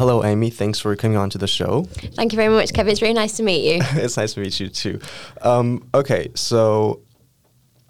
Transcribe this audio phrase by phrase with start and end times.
[0.00, 0.48] hello, Amy.
[0.48, 1.82] Thanks for coming on to the show.
[2.14, 2.90] Thank you very much, Kevin.
[2.90, 3.82] It's really nice to meet you.
[4.02, 4.98] it's nice to meet you too.
[5.42, 7.00] Um, okay, so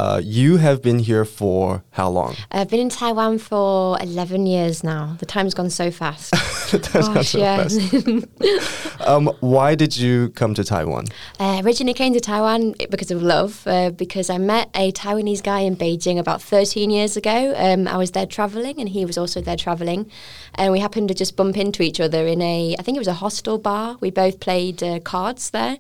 [0.01, 2.35] uh, you have been here for how long?
[2.51, 5.17] I've been in Taiwan for 11 years now.
[5.19, 6.31] The time's gone so fast.
[6.71, 9.07] the time's gone so fast.
[9.07, 11.05] um, why did you come to Taiwan?
[11.39, 15.61] Uh, originally came to Taiwan because of love, uh, because I met a Taiwanese guy
[15.61, 17.53] in Beijing about 13 years ago.
[17.55, 20.11] Um, I was there traveling and he was also there traveling.
[20.55, 23.07] And we happened to just bump into each other in a, I think it was
[23.07, 23.99] a hostel bar.
[24.01, 25.77] We both played uh, cards there.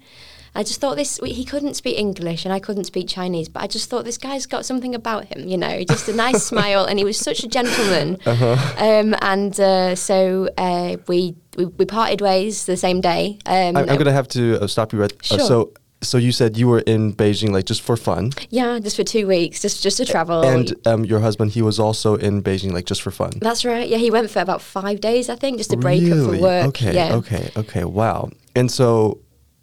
[0.54, 3.66] I just thought this, he couldn't speak English and I couldn't speak Chinese, but I
[3.66, 6.98] just thought this guy's got something about him, you know, just a nice smile and
[6.98, 8.18] he was such a gentleman.
[8.26, 8.56] Uh-huh.
[8.78, 13.38] Um, and uh, so uh, we, we, we, parted ways the same day.
[13.46, 15.40] Um, I, am going to have to uh, stop you right uh, sure.
[15.40, 15.72] so
[16.02, 18.32] so you said you were in Beijing like just for fun.
[18.48, 20.42] Yeah, just for two weeks, just just to travel.
[20.42, 23.32] And um, your husband, he was also in Beijing like just for fun.
[23.40, 23.88] That's right.
[23.88, 26.20] Yeah, he went for about five days, I think, just to break really?
[26.20, 26.66] up from work.
[26.68, 26.94] Okay.
[26.94, 27.14] Yeah.
[27.16, 27.50] Okay.
[27.56, 27.84] Okay.
[27.84, 28.30] Wow.
[28.56, 29.20] And so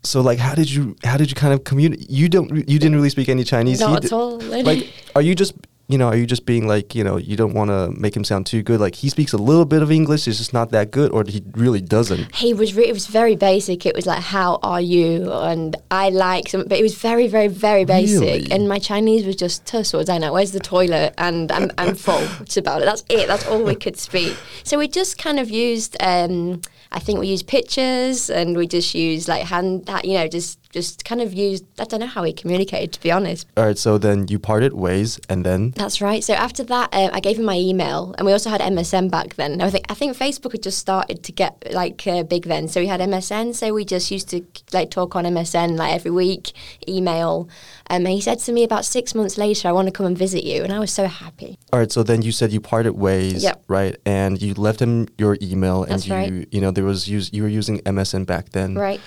[0.08, 2.96] so like how did you how did you kind of communicate you don't you didn't
[2.96, 5.54] really speak any chinese not at all like are you just
[5.88, 8.24] you know are you just being like you know you don't want to make him
[8.24, 8.80] sound too good?
[8.80, 11.42] Like he speaks a little bit of english it's just not that good or he
[11.54, 12.36] really doesn't?
[12.36, 13.86] He was re- it was very basic.
[13.86, 15.32] It was like how are you?
[15.32, 18.20] And i like some but it was very very very basic.
[18.20, 18.52] Really?
[18.52, 21.14] and my chinese was just tussles i know where's the toilet?
[21.18, 22.86] And i'm, I'm full it's about it.
[22.86, 23.28] That's it.
[23.28, 24.36] That's all we could speak.
[24.64, 28.94] So we just kind of used um, I think we use pictures and we just
[28.96, 31.66] use like hand, you know, just just kind of used.
[31.80, 33.48] I don't know how he communicated, to be honest.
[33.56, 36.24] All right, so then you parted ways, and then that's right.
[36.24, 39.36] So after that, uh, I gave him my email, and we also had MSN back
[39.36, 39.62] then.
[39.62, 42.82] I think I think Facebook had just started to get like uh, big then, so
[42.82, 43.56] we had MSN.
[43.56, 46.52] So we just used to like talk on MSN like every week,
[46.88, 47.50] email.
[47.90, 50.18] Um, and he said to me about six months later, "I want to come and
[50.18, 51.58] visit you," and I was so happy.
[51.72, 53.64] All right, so then you said you parted ways, yep.
[53.68, 53.96] right?
[54.06, 56.48] And you left him your email, and That's you right.
[56.52, 59.02] you know there was use you were using MSN back then, right?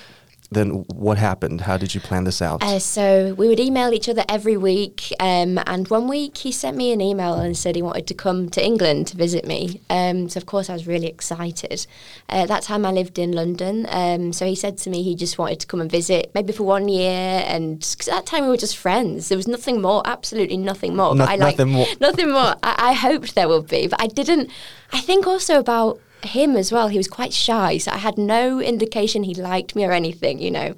[0.50, 1.62] Then what happened?
[1.62, 2.62] How did you plan this out?
[2.62, 6.76] Uh, so we would email each other every week, um, and one week he sent
[6.76, 9.80] me an email and said he wanted to come to England to visit me.
[9.88, 11.86] Um, so of course I was really excited.
[12.28, 15.14] Uh, at that time I lived in London, um, so he said to me he
[15.14, 18.42] just wanted to come and visit, maybe for one year, and because at that time
[18.44, 19.28] we were just friends.
[19.28, 21.14] There was nothing more, absolutely nothing more.
[21.14, 21.86] No, I nothing more.
[22.00, 22.54] Nothing more.
[22.62, 24.50] I, I hoped there would be, but I didn't.
[24.92, 26.88] I think also about him as well.
[26.88, 30.50] He was quite shy, so I had no indication he liked me or anything, you
[30.50, 30.74] know.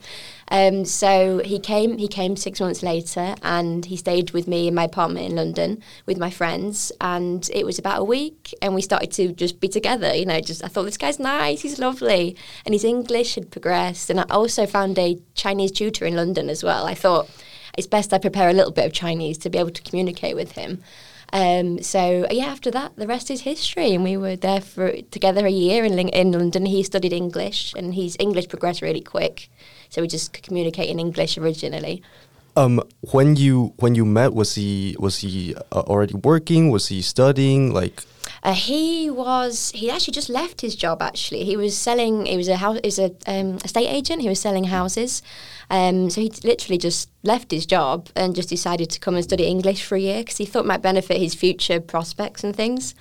[0.48, 1.98] Um, so he came.
[1.98, 5.82] He came six months later, and he stayed with me in my apartment in London
[6.04, 6.92] with my friends.
[7.00, 10.14] And it was about a week, and we started to just be together.
[10.14, 11.62] You know, just I thought this guy's nice.
[11.62, 12.36] He's lovely,
[12.66, 14.10] and his English had progressed.
[14.10, 16.86] And I also found a Chinese tutor in London as well.
[16.86, 17.30] I thought
[17.78, 20.52] it's best I prepare a little bit of Chinese to be able to communicate with
[20.52, 20.82] him.
[21.32, 23.94] Um, so yeah, after that, the rest is history.
[23.94, 26.66] And we were there for together a year in in London.
[26.66, 29.48] He studied English, and his English progressed really quick.
[29.88, 32.02] So we just communicate in English originally.
[32.54, 36.70] Um, when you when you met, was he was he uh, already working?
[36.70, 37.72] Was he studying?
[37.72, 38.04] Like
[38.42, 39.70] uh, he was.
[39.72, 41.00] He actually just left his job.
[41.00, 42.26] Actually, he was selling.
[42.26, 42.78] He was a house.
[42.82, 44.22] He was a um, estate agent.
[44.22, 45.22] He was selling houses.
[45.70, 49.44] Um, so he literally just left his job and just decided to come and study
[49.44, 52.94] English for a year because he thought might benefit his future prospects and things.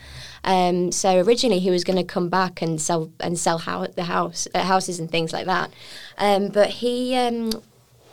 [0.43, 4.05] Um, so originally he was going to come back and sell and sell how, the
[4.05, 5.71] house uh, houses and things like that.
[6.17, 7.51] Um, but he um,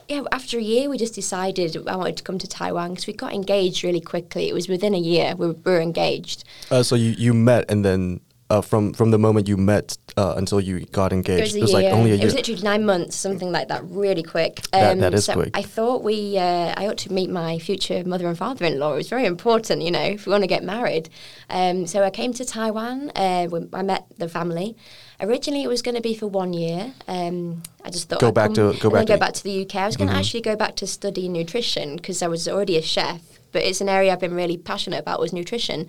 [0.09, 3.13] yeah, after a year, we just decided I wanted to come to Taiwan because we
[3.13, 4.49] got engaged really quickly.
[4.49, 6.45] It was within a year we were, we were engaged.
[6.71, 8.21] Uh, so you, you met and then
[8.51, 11.61] uh, from from the moment you met uh, until you got engaged, it was, it
[11.61, 12.23] was like only a year.
[12.23, 14.61] It was literally nine months, something like that, really quick.
[14.73, 15.51] Um, that, that is so quick.
[15.55, 18.95] I thought we, uh, I ought to meet my future mother and father-in-law.
[18.95, 21.11] It was very important, you know, if we want to get married.
[21.51, 23.11] Um, so I came to Taiwan.
[23.15, 24.77] Uh, I met the family.
[25.21, 26.93] Originally, it was going to be for one year.
[27.09, 29.63] Um, I just thought go I'd back to go back to go back to the
[29.63, 29.75] UK.
[29.77, 30.21] I was going to mm-hmm.
[30.21, 33.21] actually go back to study nutrition because I was already a chef,
[33.51, 35.89] but it's an area I've been really passionate about was nutrition.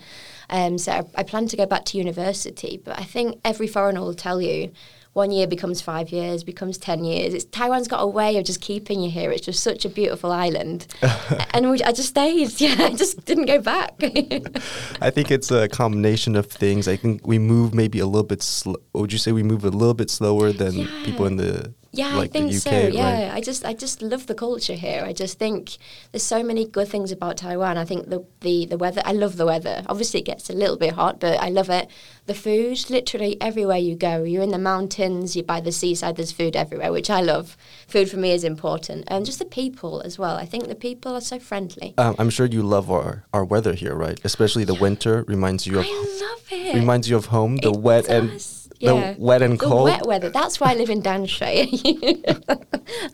[0.49, 4.01] Um, so I, I plan to go back to university, but I think every foreigner
[4.01, 4.71] will tell you
[5.19, 7.33] one year becomes five years, becomes 10 years.
[7.33, 9.31] It's, Taiwan's got a way of just keeping you here.
[9.31, 10.87] It's just such a beautiful island.
[11.53, 12.49] and we, I just stayed.
[12.59, 13.93] Yeah, I just didn't go back.
[15.01, 16.87] I think it's a combination of things.
[16.87, 18.77] I think we move maybe a little bit, slow.
[18.93, 21.03] would you say we move a little bit slower than yeah.
[21.03, 22.71] people in the yeah, like I think UK, so.
[22.71, 23.33] Yeah, right?
[23.33, 25.03] I just I just love the culture here.
[25.03, 25.77] I just think
[26.11, 27.77] there's so many good things about Taiwan.
[27.77, 29.01] I think the the the weather.
[29.05, 29.83] I love the weather.
[29.87, 31.89] Obviously, it gets a little bit hot, but I love it.
[32.27, 36.15] The food, literally everywhere you go, you're in the mountains, you're by the seaside.
[36.15, 37.57] There's food everywhere, which I love.
[37.87, 40.35] Food for me is important, and just the people as well.
[40.35, 41.95] I think the people are so friendly.
[41.97, 44.19] Um, I'm sure you love our, our weather here, right?
[44.23, 45.85] Especially the winter reminds you of.
[45.87, 46.75] I love it.
[46.75, 47.57] Reminds you of home.
[47.57, 48.11] The it wet does.
[48.11, 49.13] and Yeah.
[49.13, 49.83] The wet and The cold.
[49.85, 50.29] wet weather.
[50.29, 51.67] That's why I live in Danshui.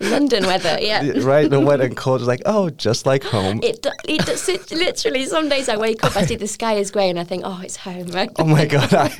[0.00, 1.02] London weather, yeah.
[1.02, 3.60] Yeah, right, the wet and cold is like, oh, just like home.
[3.62, 7.10] It, it it, literally, some days I wake up, I see the sky is grey,
[7.10, 8.06] and I think, oh, it's home.
[8.08, 8.30] Right?
[8.38, 9.10] Oh my god, I,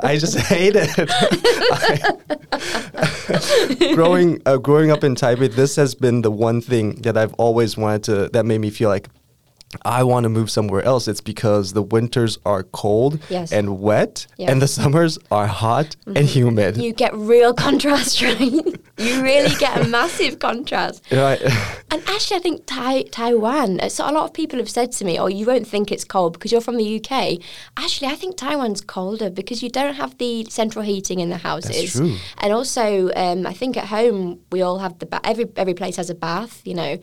[0.00, 0.90] I just hate it.
[2.52, 7.34] I- growing uh, growing up in Taipei, this has been the one thing that I've
[7.34, 8.28] always wanted to.
[8.32, 9.08] That made me feel like
[9.84, 11.08] I want to move somewhere else.
[11.08, 13.52] It's because the winters are cold Yes.
[13.52, 14.46] and wet, Yeah.
[14.46, 14.52] Mm-hmm.
[14.52, 16.76] and the summers are hot and humid.
[16.76, 18.40] You get real contrast, right?
[18.40, 21.02] you really get a massive contrast.
[21.12, 21.40] right.
[21.92, 23.78] And actually, I think tai- Taiwan.
[23.80, 26.04] uh, So a lot of people have said to me, "Oh, you won't think it's
[26.04, 27.38] cold because you're from the UK."
[27.76, 31.92] Actually, I think Taiwan's colder because you don't have the central heating in the houses.
[31.92, 32.16] true.
[32.38, 35.96] And also, um, I think at home we all have the ba- every every place
[35.96, 36.60] has a bath.
[36.64, 36.98] You know.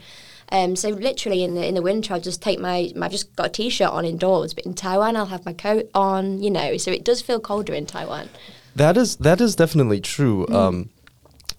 [0.53, 3.47] Um, so literally in the in the winter, I'll just take my I've just got
[3.47, 4.53] a t-shirt on indoors.
[4.53, 6.41] But in Taiwan, I'll have my coat on.
[6.43, 8.29] You know, so it does feel colder in Taiwan.
[8.75, 10.45] That is that is definitely true.
[10.45, 10.53] Mm.
[10.53, 10.89] Um,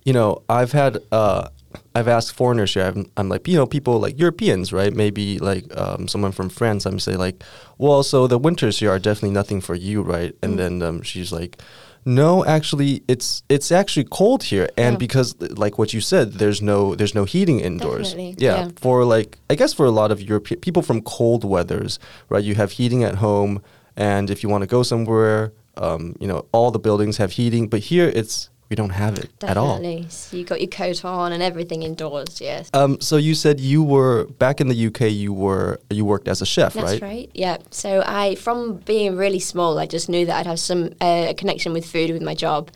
[0.04, 1.48] you know, I've had uh,
[1.92, 2.84] I've asked foreigners here.
[2.84, 4.94] I'm, I'm like, you know, people like Europeans, right?
[4.94, 6.86] Maybe like um, someone from France.
[6.86, 7.42] I'm say like,
[7.78, 10.32] well, so the winters here are definitely nothing for you, right?
[10.34, 10.42] Mm.
[10.42, 11.60] And then um, she's like.
[12.06, 14.98] No, actually, it's it's actually cold here, and Yeah.
[14.98, 18.14] because like what you said, there's no there's no heating indoors.
[18.14, 18.68] Yeah, yeah.
[18.76, 21.98] for like I guess for a lot of European people from cold weathers,
[22.28, 22.44] right?
[22.44, 23.62] You have heating at home,
[23.96, 27.68] and if you want to go somewhere, um, you know, all the buildings have heating,
[27.68, 29.76] but here it's we don't have it at all.
[29.76, 30.08] Definitely.
[30.08, 32.40] So you got your coat on and everything indoors.
[32.40, 32.70] Yes.
[32.72, 35.02] Um, so you said you were back in the UK.
[35.12, 37.02] You were you worked as a chef, That's right?
[37.02, 37.30] right?
[37.34, 37.58] Yeah.
[37.70, 41.72] So I, from being really small, I just knew that I'd have some uh, connection
[41.72, 42.70] with food with my job.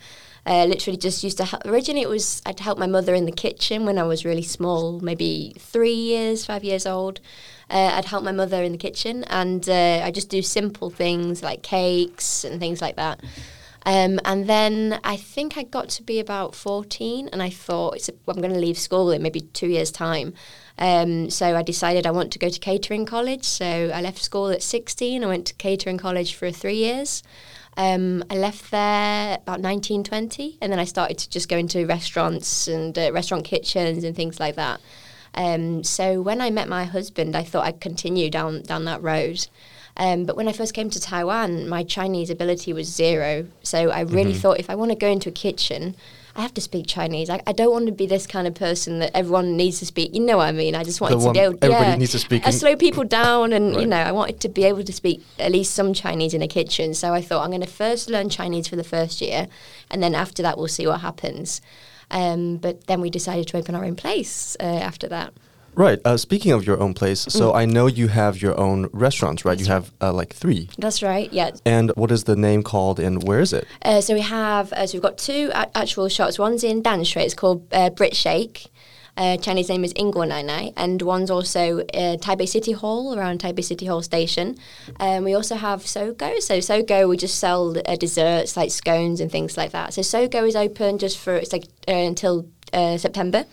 [0.45, 1.45] Uh, literally, just used to.
[1.45, 1.65] Help.
[1.65, 4.99] Originally, it was I'd help my mother in the kitchen when I was really small,
[4.99, 7.19] maybe three years, five years old.
[7.69, 11.43] Uh, I'd help my mother in the kitchen, and uh, I just do simple things
[11.43, 13.21] like cakes and things like that.
[13.85, 18.09] Um, and then I think I got to be about 14 and I thought it's
[18.09, 20.33] a, I'm going to leave school in maybe two years' time.
[20.77, 23.45] Um, so I decided I want to go to catering college.
[23.45, 25.23] So I left school at 16.
[25.23, 27.23] I went to catering college for three years.
[27.77, 32.67] Um, I left there about 1920 and then I started to just go into restaurants
[32.67, 34.81] and uh, restaurant kitchens and things like that.
[35.33, 39.47] Um, so when I met my husband, I thought I'd continue down down that road.
[39.97, 43.47] Um, but when I first came to Taiwan, my Chinese ability was zero.
[43.63, 44.39] So I really Mm-hmm.
[44.39, 45.95] thought if I want to go into a kitchen,
[46.35, 47.29] I have to speak Chinese.
[47.29, 50.13] I, I don't want to be this kind of person that everyone needs to speak.
[50.13, 50.73] You know what I mean?
[50.73, 51.57] I just wanted to able.
[51.61, 54.49] everybody yeah, needs to speak I slow people down, and you know, I wanted to
[54.49, 56.93] be able to speak at least some Chinese in a kitchen.
[56.93, 59.47] So I thought I'm going to first learn Chinese for the first year,
[59.89, 61.61] and then after that we'll see what happens.
[62.11, 65.33] Um, but then we decided to open our own place uh, after that.
[65.75, 65.99] Right.
[66.03, 67.55] Uh, speaking of your own place, so Mm.
[67.55, 69.59] I know you have your own restaurants, right?
[69.59, 70.69] You have uh, like three.
[70.77, 71.31] That's right.
[71.31, 71.51] Yeah.
[71.65, 73.65] And what is the name called, and where is it?
[73.81, 76.37] Uh, so we have, uh, so we've got two a- actual shops.
[76.37, 77.21] One's in Danshui.
[77.23, 78.67] It's called uh, Brit Shake.
[79.17, 83.39] Uh, Chinese name is Ingguo Nai Nai, and one's also uh, Taipei City Hall around
[83.41, 84.55] Taipei City Hall station.
[84.99, 86.39] Um, we also have Sogo.
[86.41, 89.93] So Sogo, we just sell uh, desserts like scones and things like that.
[89.93, 93.43] So Sogo is open just for it's like uh, until uh, September,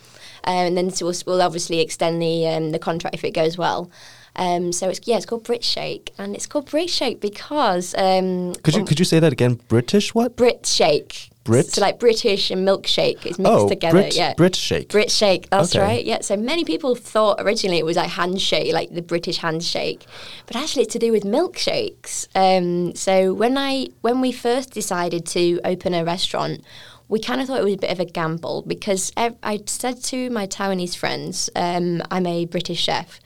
[0.46, 3.90] uh, and then we'll, we'll obviously extend the um, the contract if it goes well.
[4.36, 8.54] Um, so it's yeah, it's called Brit Shake, and it's called Brit Shake because um,
[8.56, 9.60] Could you could you say that again?
[9.68, 10.36] British what?
[10.36, 11.30] Brit shake.
[11.46, 11.66] Brit?
[11.66, 14.00] So like British and milkshake is mixed oh, together.
[14.00, 14.34] Brit, yeah.
[14.34, 14.88] Brit shake.
[14.88, 15.84] Brit shake, that's Okay.
[15.84, 16.04] right.
[16.04, 16.20] Yeah.
[16.20, 20.04] So many people thought originally it was like handshake, like the British handshake,
[20.46, 22.26] but actually it's to do with milkshakes.
[22.34, 26.62] Um, so when I when we first decided to open a restaurant,
[27.08, 30.30] we kind of thought it was a bit of a gamble because I said to
[30.30, 33.20] my Taiwanese friends, um, "I'm a British chef,"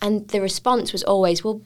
[0.00, 1.62] and the response was always, "Well."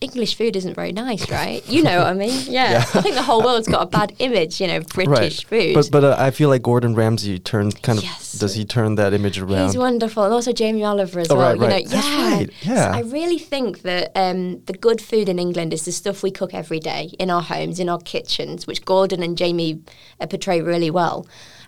[0.00, 1.66] English food isn't very nice, right?
[1.68, 2.40] You know what I mean?
[2.50, 2.70] Yeah.
[2.72, 2.78] Yeah.
[2.94, 5.74] I think the whole world's got a bad image, you know, British food.
[5.74, 8.32] But but uh, I feel like Gordon Ramsay turns kind of Yes.
[8.32, 9.66] does he turn that image around?
[9.66, 11.56] He's wonderful, and also Jamie Oliver as Oh, well.
[11.56, 11.84] right, you right.
[11.84, 12.34] know, That's yeah.
[12.36, 12.92] right, So yeah.
[12.94, 16.52] I really think that um, the good food in England is the stuff we cook
[16.52, 19.80] every day in our homes, in our kitchens, which Gordon and Jamie
[20.20, 21.26] uh, portray really well.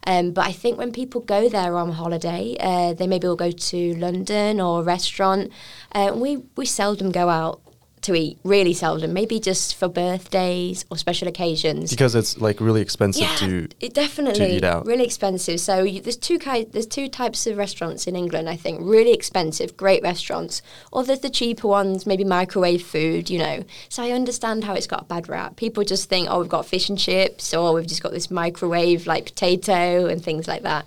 [0.09, 3.51] Um, but I think when people go there on holiday, uh, they maybe will go
[3.51, 5.51] to London or a restaurant.
[5.93, 7.61] Uh, we we seldom go out
[8.07, 9.13] to eat, really seldom.
[9.13, 11.91] Maybe just for birthdays or special occasions.
[11.91, 14.87] because it's like really expensive Yeah, to it definitely eat out.
[14.87, 15.61] really expensive.
[15.61, 18.49] So you, there's two ki- there's two types of restaurants in England.
[18.49, 23.29] I think really expensive, great restaurants, or there's the cheaper ones, maybe microwave food.
[23.31, 25.57] You know, so I understand how it's got a bad rap.
[25.57, 29.07] People just think, oh, we've got fish and chips, or we've just got this microwave
[29.07, 30.85] like potato and things like that.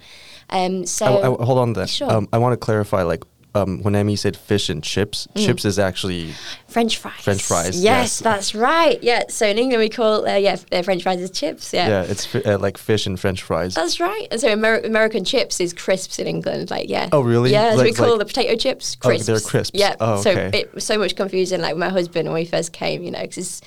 [0.49, 1.89] Um, so I, I- hold on to that.
[1.89, 2.11] Sure.
[2.11, 3.23] Um, I want to clarify like
[3.56, 6.34] um, when Amy said fish and chips, chips is actually
[6.68, 7.20] French fries.
[7.22, 8.20] French fries, Yes, yes.
[8.20, 9.01] that's right.
[9.01, 9.24] Yeah.
[9.29, 11.74] So in England we call uh, yeah uh, French fries is chips.
[11.74, 11.88] Yeah.
[11.88, 13.74] yeah, it's fi- uh, like fish and French fries.
[13.75, 14.27] That's right.
[14.32, 16.70] And so Amer- American chips is crisps in England.
[16.70, 17.10] Like yeah.
[17.12, 17.51] Oh, really?
[17.51, 17.75] Yeah.
[17.75, 19.25] so we call like- the potato chips Oh, crisps.
[19.27, 19.77] they're crisps.
[19.79, 19.96] Yeah.
[20.00, 20.60] Oh, So okay.
[20.60, 21.62] it was so much confusing.
[21.62, 23.62] Like my husband when we first came, you know, because.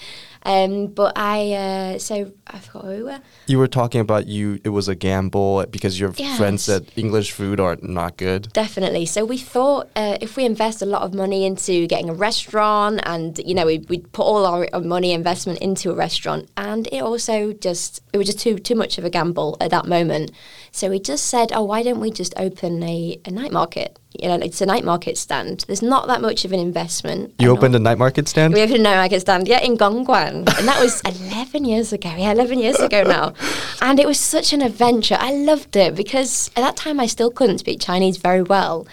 [0.45, 3.21] Um, but I uh, so I forgot who we were.
[3.47, 4.59] You were talking about you.
[4.65, 6.37] It was a gamble because your Yes.
[6.39, 8.53] friends said English food are not good.
[8.53, 9.07] Definitely.
[9.07, 13.01] So we thought uh, if we invest a lot of money into getting a restaurant,
[13.05, 16.89] and you know, we'd, we'd put all our, our money investment into a restaurant, and
[16.91, 20.33] it also just it was just too too much of a gamble at that moment.
[20.75, 23.99] So we just said, oh, why don't we just open a, a night market?
[24.19, 25.64] You know, it's a night market stand.
[25.67, 27.35] There's not that much of an investment.
[27.38, 28.55] You opened a night market stand.
[28.55, 30.49] we opened a night market stand, yeah, in Gongguan.
[30.59, 32.14] And that was 11 years ago.
[32.17, 33.35] Yeah, 11 years ago now.
[33.83, 35.19] And it was such an adventure.
[35.21, 38.87] I loved it because at that time I still couldn't speak Chinese very well.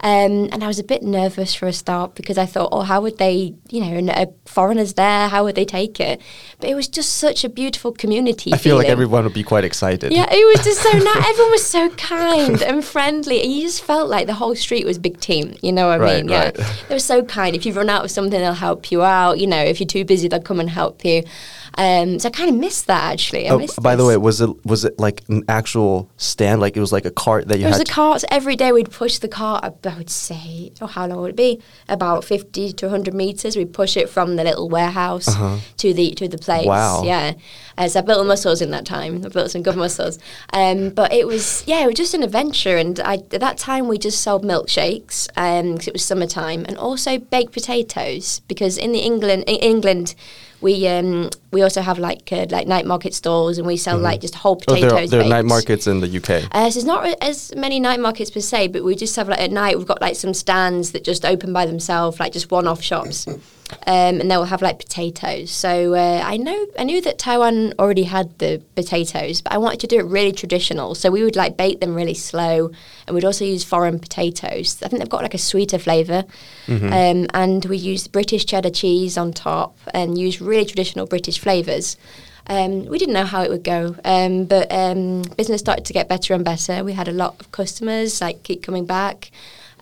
[0.00, 3.00] Um, and I was a bit nervous for a start because I thought, oh, how
[3.00, 6.20] would they, you know, and, uh, foreigners there, how would they take it?
[6.60, 8.52] But it was just such a beautiful community.
[8.52, 10.12] I feel like everyone would be quite excited.
[10.12, 11.26] Yeah, it was just so nice.
[11.28, 14.98] Everyone was so kind and friendly, and you just felt like the whole street was
[14.98, 15.54] a big team.
[15.62, 16.28] You know what I Right, mean?
[16.28, 16.54] Yeah, right.
[16.88, 17.56] they were so kind.
[17.56, 19.38] If you run out of something, they'll help you out.
[19.38, 21.24] You know, if you're too busy, they'll come and help you.
[21.78, 23.48] Um, so I kind of missed that actually.
[23.48, 26.60] I Oh, by the way, was it was it like an actual stand?
[26.60, 27.86] Like it was like a cart that you There was had.
[27.86, 28.72] the carts every day.
[28.72, 29.64] We'd push the cart.
[29.64, 31.60] I would say, oh, how long would it be?
[31.88, 33.56] About fifty to hundred meters.
[33.56, 35.26] We'd push it from the little warehouse
[35.76, 36.66] to the to the place.
[36.66, 36.68] Uh-huh.
[36.68, 37.02] Wow.
[37.04, 37.34] Yeah.
[37.78, 39.22] Uh, so I built muscles in that time.
[39.24, 40.18] I built some good muscles.
[40.54, 42.76] Um, but it was yeah, it was just an adventure.
[42.78, 47.18] And I, at that time, we just sold milkshakes because it was summertime, and also
[47.18, 50.14] baked potatoes because in the England in England.
[50.66, 54.20] We um we also have like uh, like night market stalls and we sell like
[54.20, 54.90] just whole oh, potatoes.
[54.90, 56.30] there are, there are night markets in the UK.
[56.50, 59.40] Uh, so there's not as many night markets per se, but we just have like
[59.40, 62.82] at night we've got like some stands that just open by themselves, like just one-off
[62.82, 63.28] shops,
[63.86, 65.50] um, and they'll have like potatoes.
[65.50, 69.80] So uh, I know I knew that Taiwan already had the potatoes, but I wanted
[69.80, 70.94] to do it really traditional.
[70.94, 72.70] So we would like bake them really slow,
[73.06, 74.82] and we'd also use foreign potatoes.
[74.82, 76.24] I think they've got like a sweeter flavour,
[76.92, 81.96] um, and we use British cheddar cheese on top, and use really traditional British flavours.
[82.48, 86.08] Um, we didn't know how it would go, um, but um, business started to get
[86.08, 86.84] better and better.
[86.84, 89.32] We had a lot of customers, like keep coming back.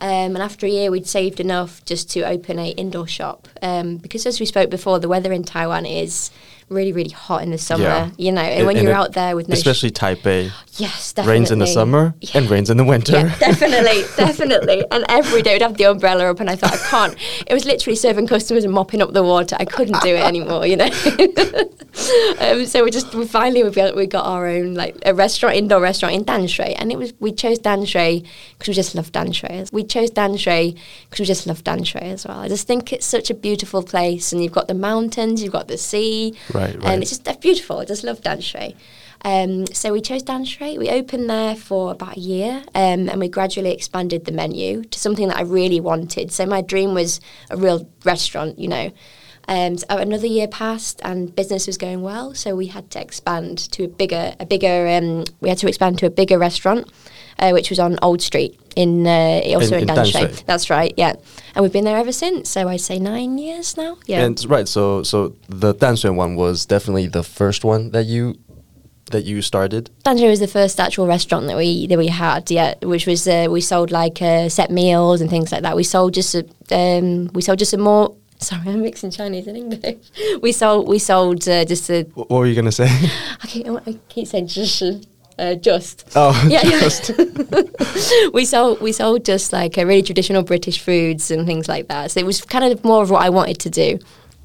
[0.04, 3.48] Um, and after a year, we'd saved enough just to open a indoor shop.
[3.62, 6.30] Um, because as we spoke before, the weather in Taiwan is
[6.68, 7.84] really, really hot in the summer.
[7.84, 8.10] Yeah.
[8.18, 10.50] You know, and And- when and you're it- out there with no, sh- Especially Taipei,
[10.76, 13.12] yes, definitely rains in the summer and rains in the winter.
[13.12, 14.84] yeah, definitely, definitely.
[14.90, 17.16] And every day we'd have the umbrella up, and I thought I can't.
[17.46, 19.56] It was literally serving customers and mopping up the water.
[19.58, 20.86] I couldn't do it anymore, you know.
[22.40, 25.56] um, so we just we finally we got, we got our own like a restaurant,
[25.56, 28.26] indoor restaurant in Danshui, and it was we chose Danshui
[28.58, 29.70] because we just love Danshui.
[29.72, 32.38] We chose Danshui because we just love Danshui as well.
[32.38, 35.68] I just think it's such a beautiful place, and you've got the mountains, you've got
[35.68, 36.84] the sea, Right, right.
[36.84, 37.78] and it's just beautiful.
[37.78, 38.74] I just love Danshui.
[39.24, 40.78] Um, so we chose Dan Danshui.
[40.78, 44.98] We opened there for about a year, um, and we gradually expanded the menu to
[44.98, 46.30] something that I really wanted.
[46.30, 48.92] So my dream was a real restaurant, you know.
[49.48, 52.34] Um, so another year passed, and business was going well.
[52.34, 54.88] So we had to expand to a bigger, a bigger.
[54.88, 56.90] Um, we had to expand to a bigger restaurant,
[57.38, 60.32] uh, which was on Old Street in uh, also In- in, in.
[60.46, 61.14] That's right, yeah.
[61.54, 62.50] And we've been there ever since.
[62.50, 63.98] So I'd say nine years now.
[64.06, 64.24] Yeah.
[64.24, 68.36] And right, so so the Danshui one was definitely the first one that you
[69.10, 69.90] that you started.
[70.04, 73.46] Danshui was the first actual restaurant that we that we had, yeah, which was uh,
[73.50, 75.76] we sold like uh, set meals and things like that.
[75.76, 78.14] We sold just a, um, we sold just a more.
[78.38, 79.96] Sorry, I'm mixing Chinese and English.
[80.40, 82.04] We sold we sold uh, just a.
[82.14, 82.88] What were you gonna say?
[83.42, 84.82] I keep, I keep saying just.
[85.36, 86.78] Uh, just Oh, yeah, yeah.
[86.78, 87.10] just.
[88.32, 92.12] we sold we sold just like uh, really traditional British foods and things like that.
[92.12, 93.98] So it was kind of more of what I wanted to do.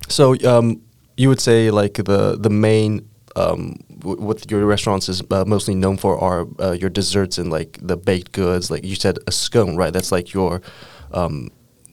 [0.07, 0.81] So um,
[1.15, 5.75] you would say like the the main um, w- what your restaurants is uh, mostly
[5.75, 8.71] known for are uh, your desserts and like the baked goods.
[8.71, 9.93] Like you said, a scone, right?
[9.93, 10.61] That's like your
[11.11, 11.49] um,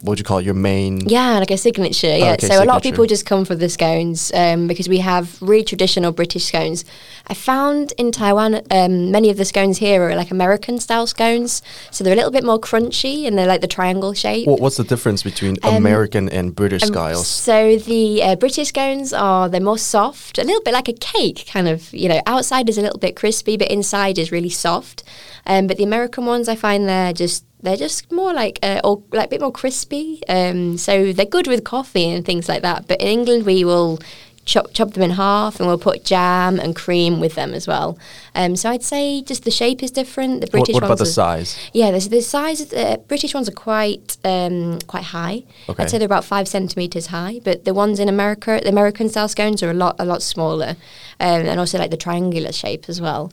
[0.07, 0.45] what would you call it?
[0.45, 1.01] Your main.
[1.01, 2.07] Yeah, like a signature.
[2.17, 2.31] Yeah.
[2.31, 4.99] Oh, okay, so a lot of people just come for the scones um, because we
[4.99, 6.85] have really traditional British scones.
[7.27, 11.61] I found in Taiwan um, many of the scones here are like American style scones,
[11.91, 14.47] so they're a little bit more crunchy and they're like the triangle shape.
[14.47, 17.27] Wh- What's the difference between Um, American and British Um, styles?
[17.27, 21.47] So the uh, British scones are they're more soft, a little bit like a cake,
[21.53, 21.93] kind of.
[21.93, 25.03] You know, outside is a little bit crispy, but inside is really soft.
[25.47, 29.03] Um, but the American ones, I find they're just they're just more like uh, or
[29.13, 30.21] like a bit more crispy.
[30.29, 32.87] Um, so they're good with coffee and things like that.
[32.89, 33.99] But in England, we will
[34.45, 37.99] chop chop them in half, and we'll put jam and cream with them as well.
[38.37, 40.41] Um, so I'd say just the shape is different.
[40.41, 41.59] The What, British what about ones the are- size?
[41.73, 45.43] yeah, the, the size of the British ones are quite um, quite high.
[45.69, 45.83] Okay.
[45.83, 49.29] I'd say they're about five centimeters high, but the ones in America, the American style
[49.29, 50.77] scones, are a lot a lot smaller,
[51.19, 53.33] um, and also like the triangular shape as well.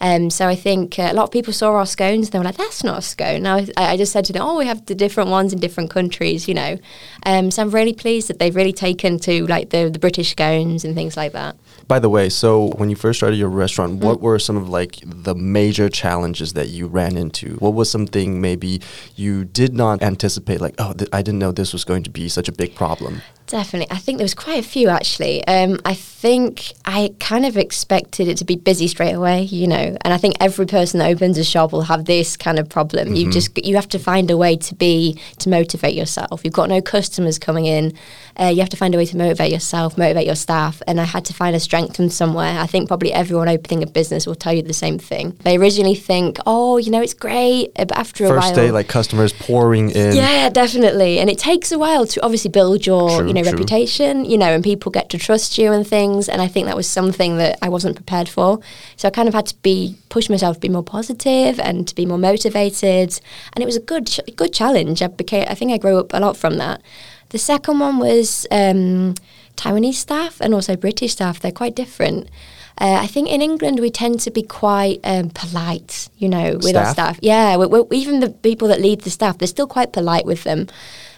[0.00, 2.44] Um, so I think uh, a lot of people saw our scones and they were
[2.44, 4.84] like, "That's not a scone." Now I, I just said to them, "Oh, we have
[4.86, 6.78] the different ones in different countries," you know.
[7.26, 10.84] Um, so I'm really pleased that they've really taken to like the the British scones
[10.84, 11.56] and things like that.
[11.86, 14.04] By the way, so when you first started your restaurant, Mm.
[14.04, 17.56] what were some of like the major challenges that you ran into?
[17.56, 18.80] What was something maybe
[19.16, 20.60] you did not anticipate?
[20.60, 23.20] Like, oh, th- I didn't know this was going to be such a big problem.
[23.46, 23.94] Definitely.
[23.94, 25.46] I think there was quite a few actually.
[25.46, 29.96] Um, I think I kind of expected it to be busy straight away, you know,
[30.00, 33.14] and I think every person that opens a shop will have this kind of problem.
[33.14, 36.42] You just you have to find a way to be to motivate yourself.
[36.42, 37.92] You've got no customers coming in.
[38.40, 41.04] Uh, you have to find a way to motivate yourself, motivate your staff, and I
[41.04, 42.58] had to find a strength from somewhere.
[42.58, 45.36] I think probably everyone opening a business will tell you the same thing.
[45.44, 48.70] They originally think, oh, you know, it's great, uh, but after a First while, day,
[48.70, 50.16] like customers pouring in.
[50.16, 51.18] yeah, definitely.
[51.20, 53.58] And it takes a while to obviously build your, True, you know, true.
[53.58, 56.28] reputation, you know, and people get to trust you and things.
[56.28, 58.60] And I think that was something that I wasn't prepared for.
[58.96, 61.94] So I kind of had to be push myself to be more positive and to
[61.94, 63.20] be more motivated.
[63.52, 65.02] And it was a good, ch- good challenge.
[65.02, 66.82] I became, I think I grew up a lot from that.
[67.30, 69.14] The second one was um,
[69.56, 71.40] Taiwanese staff and also British staff.
[71.40, 72.28] They're quite different.
[72.76, 76.74] Uh, I think in England we tend to be quite um, polite, you know, with
[76.74, 77.16] our Staff?
[77.16, 77.18] staff.
[77.22, 80.42] Yeah, we we even the people that lead the staff, they're still quite polite with
[80.42, 80.66] them.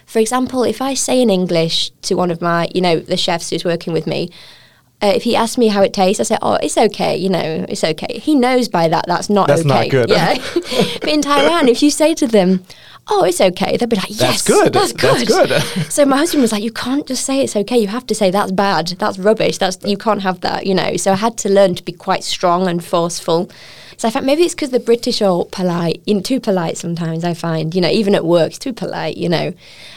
[0.07, 3.49] For example, if I say in English to one of my, you know, the chefs
[3.49, 4.31] who's working with me,
[5.03, 7.15] uh, if he asks me how it tastes, I say, "Oh, it's okay.
[7.15, 9.69] You know, it's okay." He knows by that that's not That's okay.
[9.69, 10.09] not good.
[10.09, 10.37] Yeah.
[11.01, 12.63] but in Taiwan, if you say to them,
[13.09, 14.73] "Oh, it's okay," they'll be like, "Yes, That's good.
[14.73, 15.61] That's That's good." good.
[15.91, 17.77] so my husband was like, "You can't just say it's okay.
[17.77, 18.87] You have to say that's bad.
[18.99, 19.57] That's rubbish.
[19.57, 20.97] That's you can't have that." You know.
[20.97, 23.49] So I had to learn to be quite strong and forceful.
[23.97, 27.23] So I thought maybe it's because the British are polite, you know, too polite sometimes.
[27.23, 29.55] I find, you know, even at work, it's too polite, you know,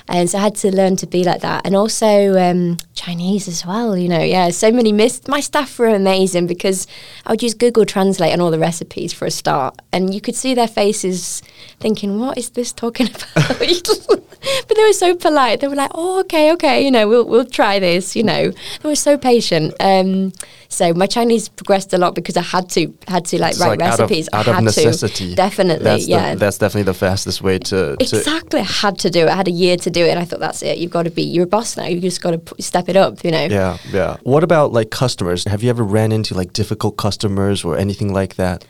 [0.09, 1.67] and so I had to learn to be like that.
[1.67, 4.23] And also um, Chinese as well, you know.
[4.23, 5.29] Yeah, so many missed.
[5.29, 6.87] My staff were amazing because
[7.27, 10.35] I would use Google Translate on all the recipes for a start, and you could
[10.35, 11.43] see their faces
[11.79, 13.00] thinking, "What is this talking
[13.37, 14.23] about?"
[14.69, 15.61] but they were so polite.
[15.61, 18.89] They were like, "Oh, okay, okay, you know, we'll we'll try this." You know, they
[18.89, 19.75] were so patient.
[19.81, 20.33] Um,
[20.69, 23.81] so my Chinese progressed a lot because I had to had to like It's write
[23.81, 24.29] like out of, recipes.
[24.33, 25.31] I out of had necessity.
[25.31, 26.35] to definitely, That's yeah.
[26.35, 27.97] The, that's definitely the fastest way to.
[27.97, 29.29] to Exactly, I had to do it.
[29.29, 30.79] I had a year to do it, and I thought that's it.
[30.79, 31.23] You've got to be.
[31.23, 31.87] You're a boss now.
[31.87, 33.25] You just got to step it up.
[33.25, 33.45] You know.
[33.47, 34.17] yeah, yeah.
[34.23, 35.45] What about like customers?
[35.45, 38.65] Have you ever ran into like difficult customers or anything like that?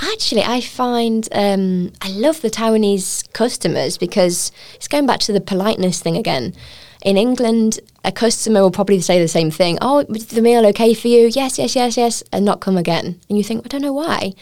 [0.00, 5.40] Actually, I find um, I love the Taiwanese customers because it's going back to the
[5.40, 6.54] politeness thing again.
[7.02, 9.78] In England, a customer will probably say the same thing.
[9.80, 11.30] Oh, was the meal okay for you?
[11.32, 13.20] Yes, yes, yes, yes, and not come again.
[13.28, 14.32] And you think, I don't know why.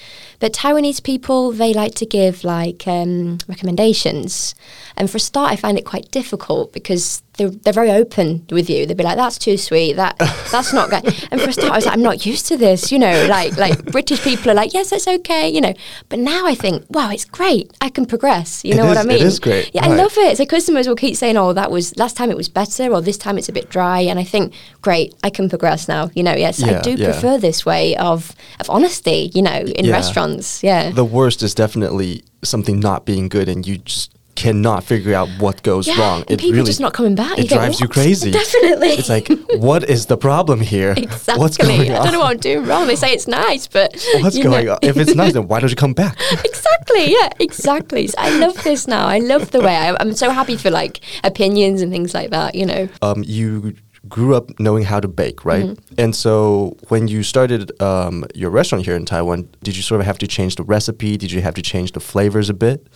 [0.40, 4.54] But Taiwanese people, they like to give like um, recommendations.
[4.96, 8.68] And for a start, I find it quite difficult because they're, they're very open with
[8.70, 8.86] you.
[8.86, 9.94] They'd be like, "That's too sweet.
[9.94, 10.16] That
[10.52, 12.90] that's not good." And for a start, I was like, "I'm not used to this."
[12.92, 15.74] You know, like like British people are like, "Yes, it's okay." You know,
[16.08, 17.70] but now I think, "Wow, it's great.
[17.80, 19.22] I can progress." You It know what is- I mean?
[19.22, 20.36] is great, Yeah, I love it.
[20.38, 22.30] So customers will keep saying, "Oh, that was last time.
[22.30, 25.30] It was better," or "This time it's a bit dry." And I think, "Great, I
[25.30, 27.10] can progress now." You know, yes, Yeah, I do yeah.
[27.12, 29.30] prefer this way of of honesty.
[29.34, 29.92] You know, in Yeah.
[29.92, 30.62] restaurants.
[30.62, 30.90] Yeah.
[30.90, 35.62] The worst is definitely something not being good, and you just cannot figure out what
[35.62, 36.24] goes yeah, wrong.
[36.28, 37.38] and people just not coming back.
[37.38, 38.30] It You drives you crazy.
[38.30, 38.88] Definitely.
[38.90, 40.94] It's like, what is the problem here?
[41.06, 41.40] Exactly.
[41.40, 41.96] What's going on?
[42.00, 42.86] I don't know what I'm doing wrong.
[42.86, 44.72] They say it's nice, but What's going know.
[44.74, 44.78] on?
[44.82, 46.18] If it's nice, then why don't you come back?
[46.44, 47.12] exactly.
[47.12, 47.30] Yeah.
[47.40, 48.06] Exactly.
[48.08, 49.06] So I love this now.
[49.06, 52.54] I love the way I, I'm so happy for like opinions and things like that.
[52.54, 52.88] You know.
[53.02, 53.74] um, you
[54.08, 55.64] grew up knowing how to bake, right?
[55.64, 55.94] Mm-hmm.
[55.98, 60.06] And so when you started um, your restaurant here in Taiwan, did you sort of
[60.06, 61.16] have to change the recipe?
[61.16, 62.86] Did you have to change the flavors a bit?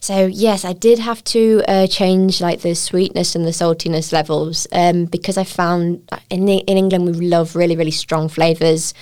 [0.00, 4.66] So yes, I did have to uh, change like the sweetness and the saltiness levels
[4.72, 8.94] um, because I found uh, in the, in England we love really really strong flavors.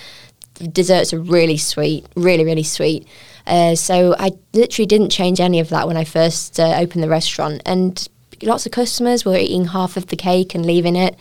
[0.71, 3.07] Desserts are really sweet, really really sweet.
[3.47, 7.09] Uh, so I literally didn't change any of that when I first uh, opened the
[7.09, 8.07] restaurant, and
[8.43, 11.15] lots of customers were eating half of the cake and leaving it.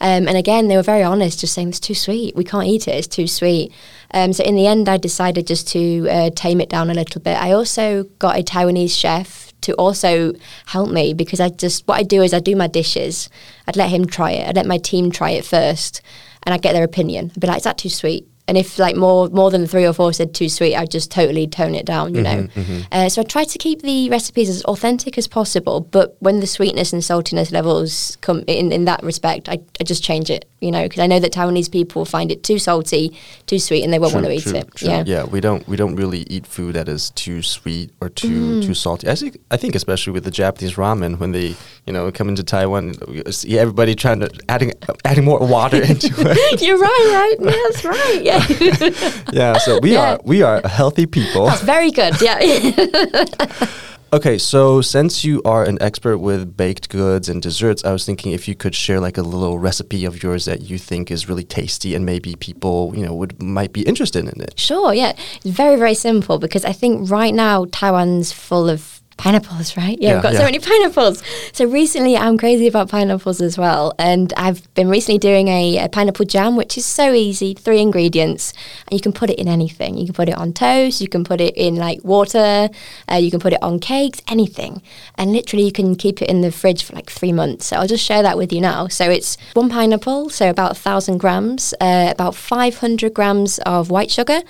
[0.00, 2.36] Um, and again, they were very honest, just saying it's too sweet.
[2.36, 2.94] We can't eat it.
[2.94, 3.72] It's too sweet.
[4.12, 7.20] Um, so in the end, I decided just to uh, tame it down a little
[7.20, 7.36] bit.
[7.36, 10.32] I also got a Taiwanese chef to also
[10.66, 13.28] help me because I just what I do is I do my dishes.
[13.66, 14.48] I'd let him try it.
[14.48, 16.00] I'd let my team try it first,
[16.44, 17.32] and I'd get their opinion.
[17.34, 19.92] I'd be like, "Is that too sweet?" And if like more more than three or
[19.92, 22.48] four said too sweet, I'd just totally tone it down, you know.
[22.54, 26.40] Mm-hmm, Uh, so I try to keep the recipes as authentic as possible, but when
[26.40, 30.46] the sweetness and saltiness levels come in in that respect, I, I just change it,
[30.60, 33.92] you know, because I know that Taiwanese people find it too salty, too sweet, and
[33.92, 34.74] they won't want to eat true, it.
[34.74, 34.88] true.
[35.04, 35.24] Yeah.
[35.24, 38.64] we don't we don't really eat food that is too sweet or too Mm.
[38.66, 39.08] too salty.
[39.08, 41.54] I think I think especially with the Japanese ramen when they
[41.88, 42.94] you know coming to Taiwan,
[43.32, 44.72] see everybody trying to adding
[45.04, 46.62] adding more water into it.
[46.62, 47.36] You're right, right?
[47.40, 48.20] Yeah, that's right.
[48.30, 49.22] Yeah.
[49.32, 50.12] yeah, so we Yeah.
[50.14, 51.46] are we are healthy people.
[51.46, 52.20] That's Very good.
[52.20, 52.38] Yeah.
[54.10, 58.32] Okay, so since you are an expert with baked goods and desserts, I was thinking
[58.32, 61.44] if you could share like a little recipe of yours that you think is really
[61.44, 64.58] tasty and maybe people, you know, would might be interested in it.
[64.58, 65.12] Sure, yeah.
[65.44, 69.98] Very, very simple because I think right now Taiwan's full of pineapples, right?
[70.00, 70.38] Yeah, Yeah, we've got yeah.
[70.38, 71.22] so many pineapples.
[71.52, 73.92] So recently I'm crazy about pineapples as well.
[73.98, 78.54] And I've been recently doing a, a pineapple jam, which is so easy, three ingredients.
[78.86, 79.98] And you can put it in anything.
[79.98, 82.68] You can put it on toast, you can put it in like water,
[83.10, 84.82] uh, you can put it on cakes, anything.
[85.16, 87.66] And literally you can keep it in the fridge for like three months.
[87.66, 88.86] So I'll just share that with you now.
[88.88, 94.10] So it's one pineapple, so about a 1,000 grams, uh, about 500 grams of white
[94.10, 94.40] sugar,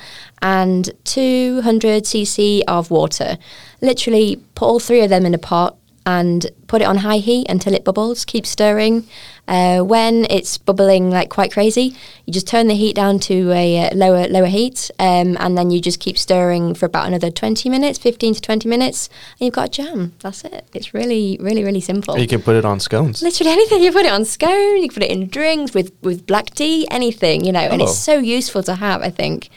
[0.43, 3.39] and 200 cc of water.
[3.81, 7.47] Literally put all three of them in a pot and put it on high heat
[7.51, 8.25] until it bubbles.
[8.25, 9.07] Keep stirring.
[9.47, 11.95] Uh, when it's bubbling like quite crazy,
[12.27, 15.71] you just turn the heat down to a uh, lower lower heat, um, and then
[15.71, 19.55] you just keep stirring for about another 20 minutes, 15 to 20 minutes, and you've
[19.55, 20.13] got a jam.
[20.21, 20.67] That's it.
[20.75, 22.19] It's really, really, really simple.
[22.19, 23.23] You can put it on scones.
[23.23, 23.83] Literally anything.
[23.83, 26.87] You put it on scone, you can put it in drinks with, with black tea,
[26.91, 27.85] anything, you know, and Oh.
[27.87, 29.49] it's so useful to have, I think.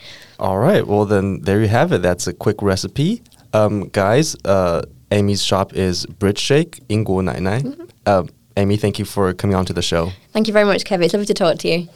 [0.41, 0.86] All right.
[0.86, 2.01] Well, then there you have it.
[2.01, 3.21] That's a quick recipe.
[3.54, 7.63] Um, guys, uh, Amy's shop is Brit Shake, Inguo Nai Nai.
[8.08, 8.27] Um,
[8.58, 10.12] Amy, thank you for coming on to the show.
[10.34, 11.06] Thank you very much, Kevin.
[11.06, 11.88] It's lovely to talk to you.